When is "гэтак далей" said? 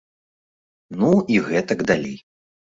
1.51-2.19